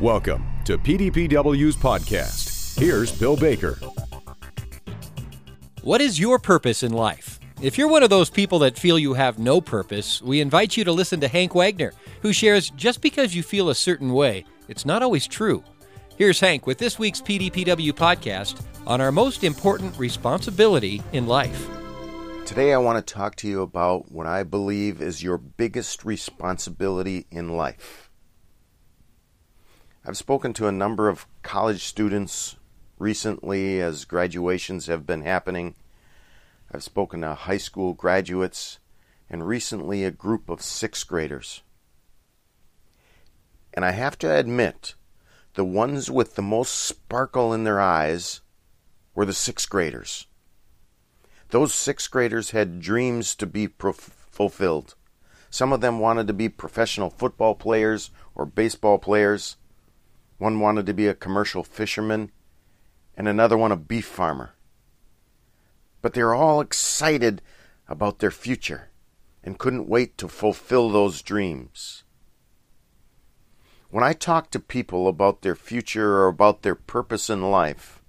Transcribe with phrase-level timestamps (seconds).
[0.00, 2.78] Welcome to PDPW's podcast.
[2.78, 3.80] Here's Bill Baker.
[5.82, 7.40] What is your purpose in life?
[7.60, 10.84] If you're one of those people that feel you have no purpose, we invite you
[10.84, 11.92] to listen to Hank Wagner,
[12.22, 15.64] who shares just because you feel a certain way, it's not always true.
[16.16, 21.68] Here's Hank with this week's PDPW podcast on our most important responsibility in life.
[22.44, 27.26] Today, I want to talk to you about what I believe is your biggest responsibility
[27.32, 28.07] in life.
[30.08, 32.56] I've spoken to a number of college students
[32.98, 35.74] recently as graduations have been happening.
[36.72, 38.78] I've spoken to high school graduates
[39.28, 41.60] and recently a group of sixth graders.
[43.74, 44.94] And I have to admit,
[45.52, 48.40] the ones with the most sparkle in their eyes
[49.14, 50.26] were the sixth graders.
[51.50, 54.94] Those sixth graders had dreams to be fulfilled.
[55.50, 59.58] Some of them wanted to be professional football players or baseball players.
[60.38, 62.30] One wanted to be a commercial fisherman,
[63.16, 64.54] and another one a beef farmer.
[66.00, 67.42] But they were all excited
[67.88, 68.90] about their future
[69.42, 72.04] and couldn't wait to fulfill those dreams.
[73.90, 78.02] When I talk to people about their future or about their purpose in life,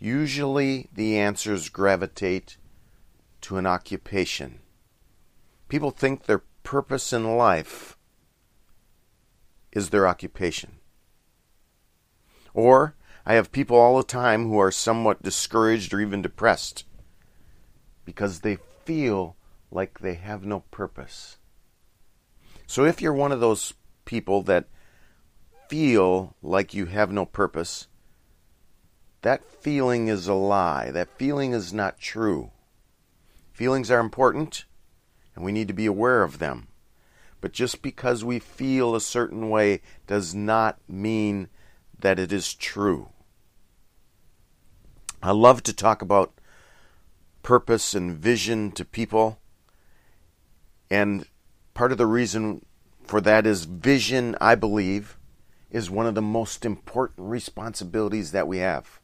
[0.00, 2.56] usually the answers gravitate
[3.42, 4.60] to an occupation.
[5.68, 7.96] People think their purpose in life
[9.70, 10.77] is their occupation.
[12.58, 16.86] Or I have people all the time who are somewhat discouraged or even depressed
[18.04, 19.36] because they feel
[19.70, 21.38] like they have no purpose.
[22.66, 23.74] So if you're one of those
[24.06, 24.64] people that
[25.68, 27.86] feel like you have no purpose,
[29.22, 30.90] that feeling is a lie.
[30.90, 32.50] That feeling is not true.
[33.52, 34.64] Feelings are important,
[35.36, 36.66] and we need to be aware of them.
[37.40, 41.50] But just because we feel a certain way does not mean
[41.98, 43.10] that it is true.
[45.22, 46.32] I love to talk about
[47.42, 49.38] purpose and vision to people.
[50.90, 51.26] And
[51.74, 52.64] part of the reason
[53.04, 55.18] for that is vision, I believe,
[55.70, 59.00] is one of the most important responsibilities that we have.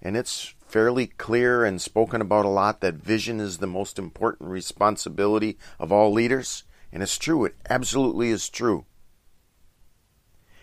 [0.00, 4.50] And it's fairly clear and spoken about a lot that vision is the most important
[4.50, 6.64] responsibility of all leaders.
[6.92, 8.84] And it's true, it absolutely is true.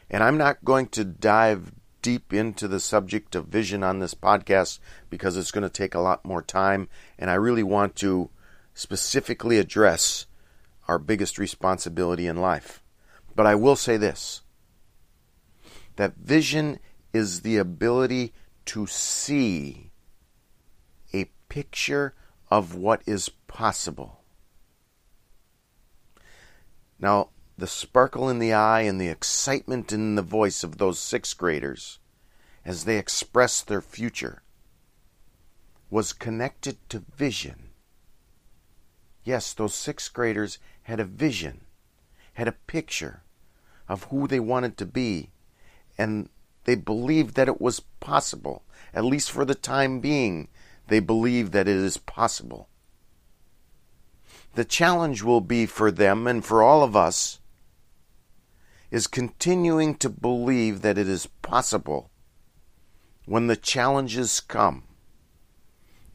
[0.10, 1.72] And I'm not going to dive
[2.02, 6.00] deep into the subject of vision on this podcast because it's going to take a
[6.00, 6.90] lot more time.
[7.18, 8.30] And I really want to
[8.74, 10.28] specifically address
[10.88, 12.84] our biggest responsibility in life.
[13.36, 14.42] But I will say this
[15.96, 16.80] that vision
[17.14, 18.34] is the ability
[18.66, 19.92] to see
[21.14, 22.14] a picture
[22.50, 24.22] of what is possible.
[27.00, 31.38] Now, the sparkle in the eye and the excitement in the voice of those sixth
[31.38, 32.00] graders
[32.66, 34.42] as they expressed their future
[35.90, 37.70] was connected to vision.
[39.24, 41.62] Yes, those sixth graders had a vision,
[42.34, 43.22] had a picture
[43.88, 45.32] of who they wanted to be,
[45.98, 46.30] and
[46.64, 48.64] they believed that it was possible.
[48.94, 50.48] At least for the time being,
[50.88, 52.70] they believe that it is possible.
[54.56, 57.40] The challenge will be for them and for all of us
[58.94, 62.12] is continuing to believe that it is possible
[63.26, 64.84] when the challenges come.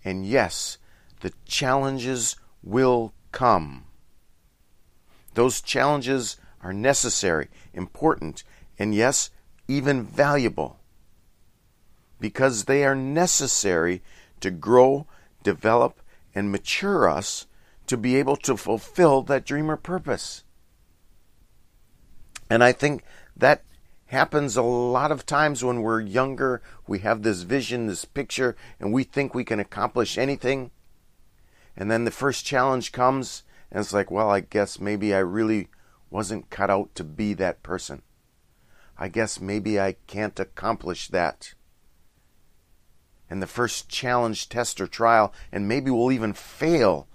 [0.05, 0.79] And yes,
[1.19, 3.87] the challenges will come.
[5.35, 8.45] Those challenges are necessary, important,
[8.79, 9.31] and yes,
[9.67, 10.79] even valuable
[12.21, 14.03] because they are necessary
[14.39, 15.05] to grow,
[15.43, 16.01] develop,
[16.33, 17.49] and mature us
[17.89, 20.45] to be able to fulfill that dream or purpose.
[22.51, 23.03] And I think
[23.37, 23.63] that
[24.07, 26.63] happens a lot of times when we're younger.
[26.87, 30.71] We have this vision, this picture, and we think we can accomplish anything.
[31.77, 35.69] And then the first challenge comes, and it's like, well, I guess maybe I really
[36.11, 38.03] wasn't cut out to be that person.
[38.99, 41.55] I guess maybe I can't accomplish that.
[43.31, 47.07] And the first challenge, test, or trial, and maybe we'll even fail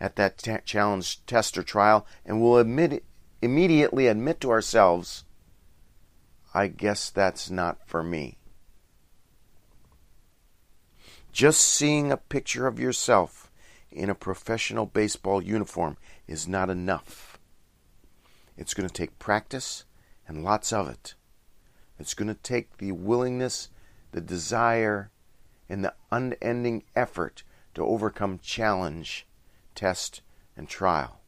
[0.00, 3.04] at that t- challenge, test, or trial, and we'll admit
[3.42, 5.24] immediately admit to ourselves,
[6.54, 8.38] I guess that's not for me.
[11.32, 13.50] Just seeing a picture of yourself
[13.90, 15.96] in a professional baseball uniform
[16.28, 17.38] is not enough.
[18.56, 19.84] It's going to take practice
[20.28, 21.14] and lots of it.
[21.98, 23.70] It's going to take the willingness,
[24.12, 25.10] the desire,
[25.68, 27.42] and the unending effort
[27.74, 29.26] to overcome challenge,
[29.74, 30.20] test,
[30.56, 31.21] and trial.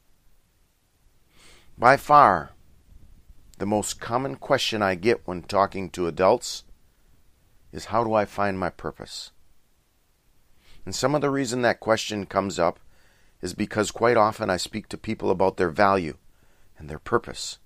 [1.77, 2.53] By far,
[3.59, 6.63] the most common question I get when talking to adults
[7.73, 9.33] is how do I find my purpose?
[10.87, 12.79] And some of the reason that question comes up
[13.43, 16.17] is because quite often I speak to people about their value
[16.79, 17.59] and their purpose.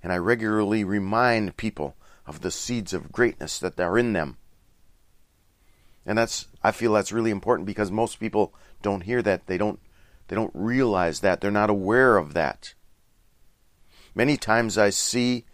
[0.00, 4.36] And I regularly remind people of the seeds of greatness that are in them.
[6.06, 9.46] And that's I feel that's really important because most people don't hear that.
[9.46, 9.80] They don't
[10.28, 11.40] they don't realize that.
[11.40, 12.74] They're not aware of that.
[14.14, 15.46] Many times I see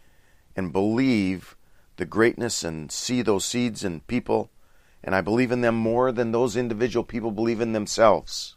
[0.57, 1.57] and believe
[1.97, 4.51] the greatness and see those seeds in people,
[5.03, 8.57] and I believe in them more than those individual people believe in themselves.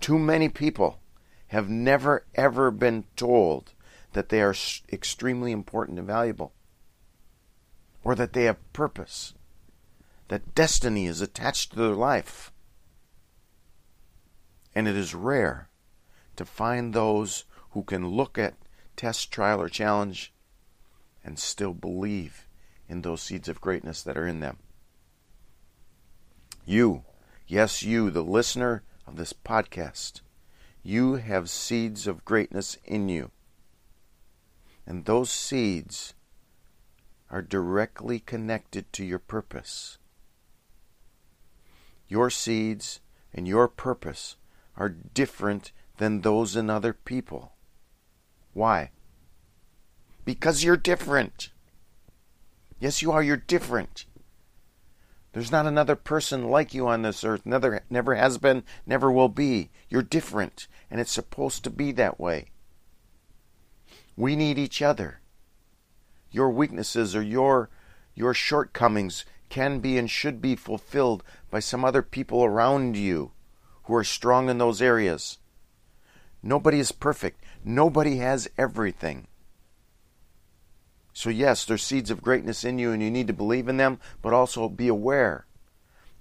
[0.00, 1.00] Too many people
[1.48, 3.72] have never ever been told
[4.14, 4.54] that they are
[4.90, 6.52] extremely important and valuable,
[8.02, 9.34] or that they have purpose,
[10.28, 12.52] that destiny is attached to their life.
[14.74, 15.68] And it is rare
[16.36, 18.54] to find those who can look at
[18.96, 20.32] test, trial, or challenge
[21.24, 22.46] and still believe
[22.88, 24.58] in those seeds of greatness that are in them.
[26.64, 27.04] You,
[27.46, 30.20] yes, you, the listener of this podcast,
[30.82, 33.30] you have seeds of greatness in you.
[34.86, 36.14] And those seeds
[37.30, 39.98] are directly connected to your purpose.
[42.08, 43.00] Your seeds
[43.32, 44.36] and your purpose
[44.76, 47.52] are different than those in other people.
[48.52, 48.90] Why?
[50.24, 51.50] Because you're different.
[52.78, 53.22] Yes, you are.
[53.22, 54.06] You're different.
[55.32, 57.46] There's not another person like you on this earth.
[57.46, 59.70] Never, never has been, never will be.
[59.88, 62.50] You're different, and it's supposed to be that way.
[64.16, 65.20] We need each other.
[66.30, 67.70] Your weaknesses or your
[68.14, 73.32] your shortcomings can be and should be fulfilled by some other people around you
[73.84, 75.38] who are strong in those areas.
[76.42, 77.41] Nobody is perfect.
[77.64, 79.26] Nobody has everything.
[81.12, 84.00] So, yes, there's seeds of greatness in you, and you need to believe in them,
[84.22, 85.46] but also be aware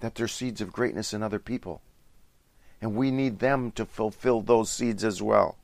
[0.02, 1.82] that there's seeds of greatness in other people.
[2.82, 5.58] And we need them to fulfill those seeds as well.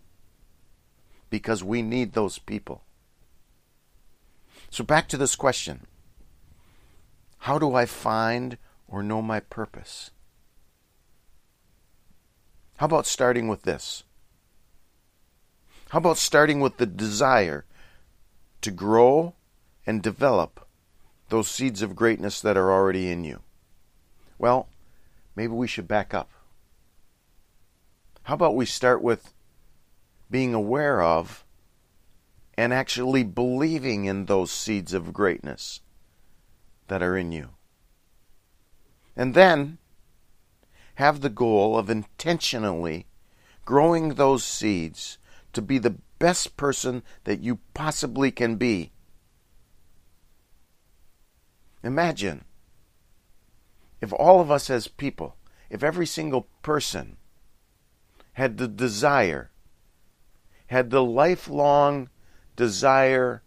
[1.29, 2.83] Because we need those people.
[4.69, 5.85] So, back to this question
[7.39, 8.57] How do I find
[8.87, 10.11] or know my purpose?
[12.77, 14.03] How about starting with this?
[15.89, 17.65] How about starting with the desire
[18.61, 19.35] to grow
[19.85, 20.67] and develop
[21.29, 23.41] those seeds of greatness that are already in you?
[24.37, 24.67] Well,
[25.35, 26.29] maybe we should back up.
[28.23, 29.33] How about we start with
[30.29, 31.45] being aware of
[32.57, 35.79] and actually believing in those seeds of greatness
[36.89, 37.51] that are in you?
[39.15, 39.77] And then
[40.95, 43.05] have the goal of intentionally
[43.63, 45.17] growing those seeds
[45.53, 48.91] to be the best person that you possibly can be.
[51.83, 52.43] Imagine
[54.01, 55.35] if all of us as people,
[55.69, 57.17] if every single person
[58.33, 59.51] had the desire,
[60.67, 62.09] had the lifelong
[62.55, 63.41] desire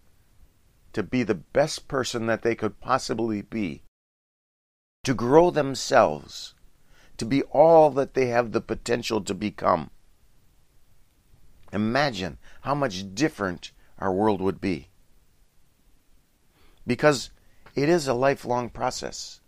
[0.92, 3.82] to be the best person that they could possibly be,
[5.04, 6.54] to grow themselves,
[7.16, 9.90] to be all that they have the potential to become.
[11.72, 14.88] Imagine how much different our world would be.
[16.86, 17.30] Because
[17.74, 19.40] it is a lifelong process.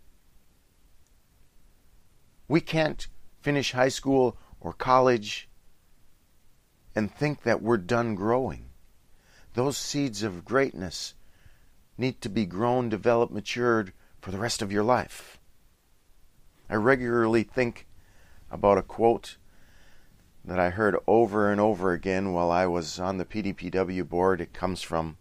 [2.47, 3.07] We can't
[3.41, 5.49] finish high school or college
[6.95, 8.69] and think that we're done growing.
[9.53, 11.15] Those seeds of greatness
[11.97, 15.39] need to be grown, developed, matured for the rest of your life.
[16.69, 17.87] I regularly think
[18.49, 19.37] about a quote
[20.45, 24.41] that I heard over and over again while I was on the PDPW board.
[24.41, 25.17] It comes from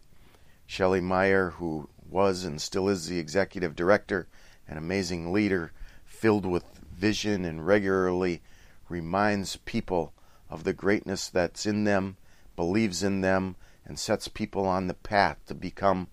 [0.67, 4.27] Shelly Mayer, who was and still is the executive director,
[4.67, 5.73] an amazing leader
[6.05, 6.65] filled with
[6.95, 8.43] vision and regularly
[8.89, 10.13] reminds people
[10.51, 12.17] of the greatness that's in them,
[12.57, 16.09] believes in them, and sets people on the path to become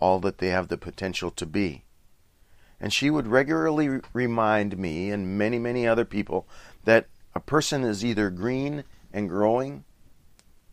[0.00, 1.84] all that they have the potential to be.
[2.80, 6.48] And she would regularly remind me and many, many other people
[6.84, 9.84] that a person is either green and growing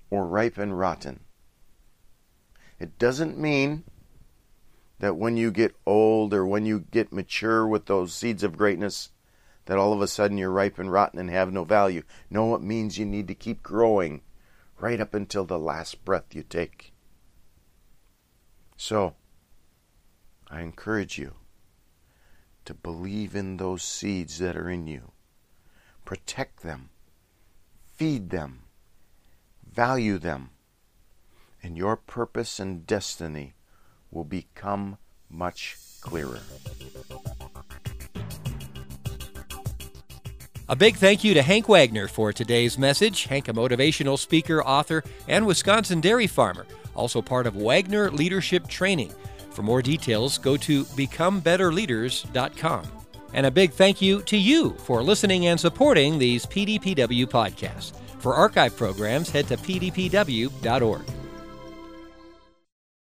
[0.10, 1.22] or ripe and rotten.
[2.80, 3.84] It doesn't mean
[5.00, 9.12] that when you get old or when you get mature with those seeds of greatness,
[9.66, 12.04] that all of a sudden you're ripe and rotten and have no value.
[12.30, 14.22] No, it means you need to keep growing
[14.80, 16.94] right up until the last breath you take.
[18.78, 19.16] So,
[20.50, 21.36] I encourage you
[22.66, 25.12] to believe in those seeds that are in you
[26.10, 26.90] protect them,
[27.94, 28.64] feed them,
[29.72, 30.50] value them,
[31.62, 33.54] and your purpose and destiny
[34.10, 34.98] will become
[35.30, 36.40] much clearer.
[40.68, 43.26] A big thank you to Hank Wagner for today's message.
[43.26, 49.14] Hank, a motivational speaker, author, and Wisconsin dairy farmer, also part of Wagner Leadership Training.
[49.52, 52.99] For more details, go to becomebetterleaders.com.
[53.34, 57.94] And a big thank you to you for listening and supporting these PDPW podcasts.
[58.20, 61.19] For archive programs, head to pdpw.org.